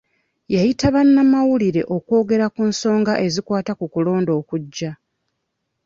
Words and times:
Yayita 0.53 0.87
bannamawulire 0.95 1.81
okwogera 1.95 2.45
ku 2.53 2.61
nsonga 2.71 3.13
ezikwata 3.25 3.71
ku 3.79 3.85
kulonda 3.93 4.31
okujja. 4.39 4.91